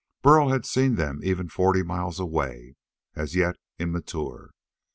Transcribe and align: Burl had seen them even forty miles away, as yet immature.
Burl 0.23 0.49
had 0.49 0.65
seen 0.65 0.95
them 0.95 1.19
even 1.23 1.47
forty 1.47 1.83
miles 1.83 2.19
away, 2.19 2.75
as 3.15 3.35
yet 3.35 3.57
immature. 3.77 4.49